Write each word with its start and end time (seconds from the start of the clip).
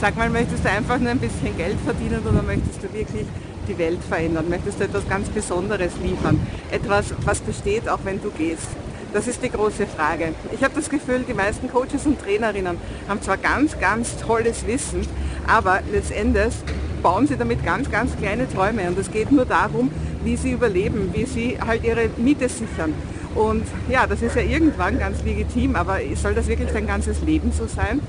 Sag 0.00 0.16
mal, 0.16 0.30
möchtest 0.30 0.64
du 0.64 0.70
einfach 0.70 0.98
nur 0.98 1.10
ein 1.10 1.18
bisschen 1.18 1.54
Geld 1.58 1.76
verdienen 1.84 2.22
oder 2.26 2.42
möchtest 2.42 2.82
du 2.82 2.90
wirklich 2.90 3.26
die 3.68 3.76
Welt 3.76 4.02
verändern? 4.02 4.48
Möchtest 4.48 4.80
du 4.80 4.84
etwas 4.84 5.06
ganz 5.06 5.28
Besonderes 5.28 5.92
liefern? 6.02 6.40
Etwas, 6.70 7.12
was 7.26 7.40
besteht, 7.40 7.86
auch 7.86 7.98
wenn 8.04 8.18
du 8.22 8.30
gehst? 8.30 8.68
Das 9.12 9.28
ist 9.28 9.42
die 9.42 9.50
große 9.50 9.86
Frage. 9.86 10.32
Ich 10.54 10.64
habe 10.64 10.72
das 10.74 10.88
Gefühl, 10.88 11.26
die 11.28 11.34
meisten 11.34 11.70
Coaches 11.70 12.06
und 12.06 12.18
Trainerinnen 12.18 12.78
haben 13.08 13.20
zwar 13.20 13.36
ganz, 13.36 13.78
ganz 13.78 14.16
tolles 14.16 14.66
Wissen, 14.66 15.06
aber 15.46 15.80
letztendlich 15.92 16.54
bauen 17.02 17.26
sie 17.26 17.36
damit 17.36 17.62
ganz, 17.62 17.90
ganz 17.90 18.16
kleine 18.16 18.50
Träume. 18.50 18.88
Und 18.88 18.98
es 18.98 19.10
geht 19.10 19.30
nur 19.30 19.44
darum, 19.44 19.90
wie 20.24 20.36
sie 20.38 20.52
überleben, 20.52 21.10
wie 21.12 21.26
sie 21.26 21.58
halt 21.60 21.84
ihre 21.84 22.08
Miete 22.16 22.48
sichern. 22.48 22.94
Und 23.34 23.64
ja, 23.90 24.06
das 24.06 24.22
ist 24.22 24.34
ja 24.34 24.42
irgendwann 24.42 24.98
ganz 24.98 25.22
legitim, 25.24 25.76
aber 25.76 25.98
soll 26.14 26.32
das 26.32 26.46
wirklich 26.46 26.70
dein 26.72 26.86
ganzes 26.86 27.20
Leben 27.20 27.52
so 27.52 27.66
sein? 27.66 28.00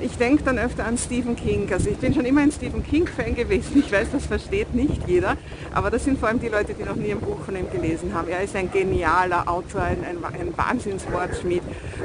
Ich 0.00 0.16
denke 0.18 0.42
dann 0.42 0.58
öfter 0.58 0.86
an 0.86 0.98
Stephen 0.98 1.36
King. 1.36 1.72
Also 1.72 1.88
ich 1.88 1.96
bin 1.98 2.12
schon 2.12 2.24
immer 2.24 2.40
ein 2.40 2.50
Stephen 2.50 2.84
King-Fan 2.84 3.34
gewesen. 3.34 3.78
Ich 3.78 3.92
weiß, 3.92 4.08
das 4.12 4.26
versteht 4.26 4.74
nicht 4.74 5.06
jeder, 5.06 5.36
aber 5.72 5.90
das 5.90 6.04
sind 6.04 6.18
vor 6.18 6.28
allem 6.28 6.40
die 6.40 6.48
Leute, 6.48 6.74
die 6.74 6.82
noch 6.82 6.96
nie 6.96 7.12
ein 7.12 7.20
Buch 7.20 7.40
von 7.44 7.54
ihm 7.54 7.70
gelesen 7.70 8.12
haben. 8.12 8.28
Er 8.28 8.42
ist 8.42 8.56
ein 8.56 8.70
genialer 8.70 9.48
Autor, 9.48 9.82
ein, 9.82 10.04
ein, 10.04 10.16
ein 10.24 10.56
Wahnsinnswortschmied 10.56 11.62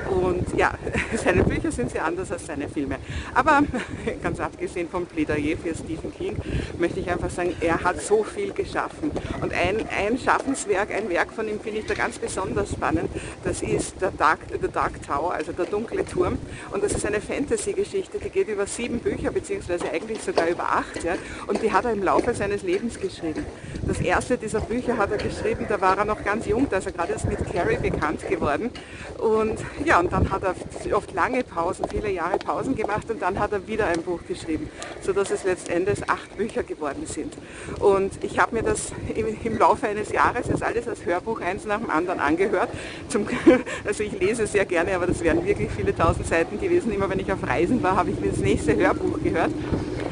und 0.09 0.55
ja, 0.55 0.73
seine 1.23 1.44
Bücher 1.44 1.71
sind 1.71 1.91
sehr 1.91 2.05
anders 2.05 2.31
als 2.31 2.45
seine 2.45 2.70
Filme. 2.70 2.97
Aber 3.33 3.61
ganz 4.23 4.39
abgesehen 4.39 4.88
vom 4.88 5.05
Plädoyer 5.05 5.58
für 5.58 5.73
Stephen 5.73 6.13
King 6.13 6.38
möchte 6.77 6.99
ich 6.99 7.09
einfach 7.09 7.30
sagen, 7.30 7.55
er 7.59 7.83
hat 7.83 8.02
so 8.02 8.23
viel 8.23 8.53
geschaffen. 8.53 9.11
Und 9.41 9.52
ein, 9.53 9.77
ein 9.97 10.17
Schaffenswerk, 10.17 10.94
ein 10.94 11.09
Werk 11.09 11.31
von 11.31 11.47
ihm 11.47 11.59
finde 11.59 11.80
ich 11.80 11.88
da 11.88 11.95
ganz 11.95 12.19
besonders 12.19 12.71
spannend. 12.71 13.09
Das 13.44 13.61
ist 13.61 13.99
der 13.99 14.11
Dark, 14.11 14.39
The 14.61 14.67
Dark 14.67 15.02
Tower, 15.05 15.33
also 15.33 15.52
der 15.53 15.66
dunkle 15.66 16.05
Turm. 16.05 16.38
Und 16.71 16.83
das 16.83 16.94
ist 16.94 17.05
eine 17.05 17.19
Fantasy 17.19 17.78
Geschichte, 17.79 18.19
die 18.19 18.29
geht 18.29 18.47
über 18.49 18.65
sieben 18.65 18.99
Bücher, 18.99 19.31
beziehungsweise 19.31 19.89
eigentlich 19.91 20.21
sogar 20.21 20.47
über 20.47 20.63
acht. 20.63 21.03
Ja, 21.03 21.15
und 21.47 21.61
die 21.61 21.71
hat 21.71 21.85
er 21.85 21.94
im 21.94 22.03
Laufe 22.03 22.33
seines 22.33 22.63
Lebens 22.63 22.99
geschrieben. 22.99 23.45
Das 23.88 23.99
erste 24.02 24.38
dieser 24.38 24.59
Bücher 24.59 24.97
hat 24.97 25.11
er 25.11 25.17
geschrieben, 25.17 25.66
da 25.67 25.80
war 25.80 25.97
er 25.97 26.05
noch 26.05 26.23
ganz 26.23 26.45
jung, 26.45 26.67
da 26.69 26.77
ist 26.77 26.85
er 26.85 26.91
gerade 26.91 27.13
erst 27.13 27.27
mit 27.27 27.39
Carrie 27.52 27.77
bekannt 27.77 28.27
geworden. 28.27 28.69
Und 29.17 29.59
ja, 29.85 30.00
und 30.00 30.11
dann 30.11 30.30
hat 30.30 30.44
er 30.44 30.55
oft 30.95 31.13
lange 31.13 31.44
Pausen, 31.44 31.85
viele 31.89 32.11
Jahre 32.11 32.38
Pausen 32.38 32.75
gemacht 32.75 33.09
und 33.09 33.22
dann 33.22 33.39
hat 33.39 33.52
er 33.52 33.67
wieder 33.67 33.88
ein 33.88 34.02
Buch 34.02 34.19
geschrieben, 34.27 34.69
sodass 35.02 35.31
es 35.31 35.44
letztendlich 35.44 36.09
acht 36.09 36.38
Bücher 36.38 36.63
geworden 36.63 37.05
sind. 37.05 37.33
Und 37.80 38.23
ich 38.23 38.39
habe 38.39 38.55
mir 38.55 38.63
das 38.63 38.91
im, 39.16 39.27
im, 39.44 39.57
Laufe 39.57 39.88
eines 39.88 40.11
Jahres 40.11 40.47
jetzt 40.47 40.63
alles 40.63 40.88
als 40.88 41.05
Hörbuch 41.05 41.41
eins 41.41 41.66
nach 41.66 41.80
dem 41.80 41.89
anderen 41.89 42.19
angehört. 42.19 42.69
Zum, 43.07 43.27
also 43.85 44.03
ich 44.03 44.19
lese 44.19 44.47
sehr 44.47 44.66
gerne, 44.66 44.95
aber 44.95 45.07
das 45.07 45.22
wären 45.23 45.45
wirklich 45.45 45.69
viele 45.75 45.95
tausend 45.95 46.27
Seiten 46.27 46.59
gewesen. 46.59 46.91
Immer 46.91 47.09
wenn 47.09 47.19
ich 47.19 47.31
auf 47.31 47.45
Reisen 47.45 47.69
war, 47.81 47.95
habe 47.95 48.09
ich 48.12 48.20
mir 48.20 48.30
das 48.30 48.39
nächste 48.39 48.75
Hörbuch 48.75 49.22
gehört. 49.23 49.52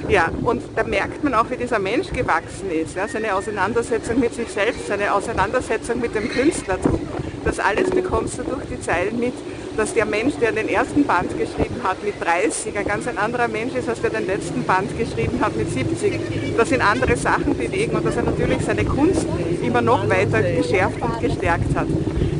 Ja, 0.09 0.29
und 0.43 0.61
da 0.75 0.83
merkt 0.83 1.23
man 1.23 1.33
auch, 1.33 1.49
wie 1.49 1.57
dieser 1.57 1.79
Mensch 1.79 2.11
gewachsen 2.13 2.71
ist. 2.71 2.95
Ja, 2.95 3.07
seine 3.07 3.35
Auseinandersetzung 3.35 4.19
mit 4.19 4.33
sich 4.33 4.47
selbst, 4.47 4.87
seine 4.87 5.13
Auseinandersetzung 5.13 5.99
mit 5.99 6.15
dem 6.15 6.29
Künstlertum. 6.29 7.01
Das 7.43 7.59
alles 7.59 7.89
bekommst 7.89 8.37
du 8.39 8.43
durch 8.43 8.63
die 8.71 8.79
Zeilen 8.79 9.19
mit, 9.19 9.33
dass 9.75 9.93
der 9.93 10.05
Mensch, 10.05 10.35
der 10.41 10.51
den 10.51 10.69
ersten 10.69 11.03
Band 11.05 11.37
geschrieben 11.37 11.81
hat 11.83 12.03
mit 12.03 12.15
30, 12.19 12.77
ein 12.77 12.85
ganz 12.85 13.07
ein 13.07 13.17
anderer 13.17 13.47
Mensch 13.47 13.75
ist, 13.75 13.87
als 13.87 14.01
der 14.01 14.09
den 14.09 14.27
letzten 14.27 14.63
Band 14.63 14.97
geschrieben 14.97 15.39
hat 15.41 15.55
mit 15.55 15.71
70. 15.71 16.19
Dass 16.57 16.71
ihn 16.71 16.81
andere 16.81 17.15
Sachen 17.15 17.57
bewegen 17.57 17.95
und 17.95 18.05
dass 18.05 18.15
er 18.15 18.23
natürlich 18.23 18.59
seine 18.65 18.85
Kunst 18.85 19.25
immer 19.61 19.81
noch 19.81 20.09
weiter 20.09 20.41
geschärft 20.41 21.01
und 21.01 21.19
gestärkt 21.19 21.75
hat. 21.75 21.87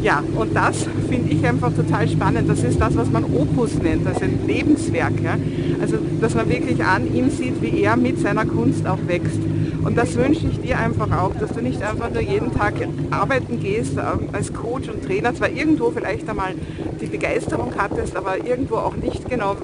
Ja, 0.08 0.24
und 0.38 0.56
das 0.56 0.88
finde 1.10 1.34
ich 1.34 1.46
einfach 1.46 1.70
total 1.74 2.08
spannend. 2.08 2.50
Das 2.50 2.64
ist 2.64 2.80
das, 2.80 2.96
was 2.96 3.12
man 3.12 3.26
Opus 3.26 3.74
nennt, 3.74 4.08
also 4.08 4.22
ein 4.22 4.40
Lebenswerk. 4.48 5.22
Ja? 5.22 5.36
Also, 5.82 5.98
dass 6.22 6.34
man 6.34 6.48
wirklich 6.48 6.82
an 6.82 7.14
ihm 7.14 7.30
sieht, 7.30 7.62
wie 7.62 7.82
er 7.82 7.98
mit 7.98 8.18
seiner 8.18 8.46
Kunst 8.46 8.88
auch 8.88 9.00
wächst. 9.06 9.42
Und 9.84 9.98
das 9.98 10.16
wünsche 10.16 10.48
ich 10.48 10.62
dir 10.62 10.80
einfach 10.80 11.12
auch, 11.12 11.36
dass 11.36 11.52
du 11.52 11.62
nicht 11.62 11.84
einfach 11.84 12.10
nur 12.10 12.22
jeden 12.22 12.56
Tag 12.56 12.76
arbeiten 13.12 13.60
gehst 13.60 13.98
ähm, 13.98 14.30
als 14.32 14.54
Coach 14.54 14.88
und 14.88 15.04
Trainer, 15.04 15.36
zwar 15.36 15.50
irgendwo 15.50 15.92
vielleicht 15.92 16.30
einmal 16.30 16.54
die 17.02 17.08
Begeisterung 17.08 17.74
hattest, 17.78 18.16
aber 18.16 18.38
irgendwo 18.38 18.76
auch 18.76 18.96
nicht 18.96 19.30
genau 19.30 19.58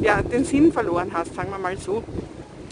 ja, 0.00 0.22
den 0.22 0.46
Sinn 0.46 0.72
verloren 0.72 1.10
hast, 1.12 1.34
sagen 1.34 1.50
wir 1.50 1.58
mal 1.58 1.76
so 1.76 2.02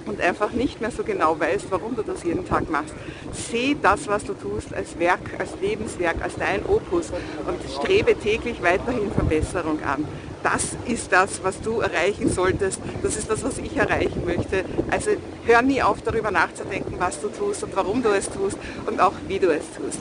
und 0.07 0.21
einfach 0.21 0.53
nicht 0.53 0.81
mehr 0.81 0.91
so 0.91 1.05
genau 1.05 1.39
weißt, 1.39 1.67
warum 1.71 1.97
du 1.97 2.03
das 2.03 2.25
jeden 2.25 2.47
Tag 2.47 2.71
machst. 2.71 2.95
Seh 3.33 3.77
das, 3.81 4.09
was 4.09 4.25
du 4.25 4.35
tust, 4.35 4.75
als 4.75 4.99
Werk, 4.99 5.21
als 5.39 5.51
Lebenswerk, 5.61 6.17
als 6.23 6.37
dein 6.37 6.65
Opus 6.67 7.11
und 7.47 7.59
strebe 7.71 8.15
täglich 8.19 8.63
weiterhin 8.63 9.11
Verbesserung 9.13 9.83
an. 9.83 10.07
Das 10.43 10.77
ist 10.87 11.13
das, 11.13 11.43
was 11.45 11.61
du 11.61 11.81
erreichen 11.81 12.29
solltest. 12.29 12.81
Das 13.03 13.17
ist 13.17 13.31
das, 13.31 13.45
was 13.45 13.59
ich 13.59 13.77
erreichen 13.77 14.25
möchte. 14.27 14.65
Also 14.91 15.11
hör 15.47 15.63
nie 15.63 15.83
auf, 15.83 16.03
darüber 16.03 16.33
nachzudenken, 16.33 16.97
was 16.99 17.21
du 17.21 17.29
tust 17.29 17.63
und 17.63 17.77
warum 17.77 18.03
du 18.03 18.09
es 18.11 18.29
tust 18.29 18.59
und 18.87 19.01
auch 19.01 19.15
wie 19.29 19.39
du 19.39 19.51
es 19.51 19.65
tust. 19.77 20.01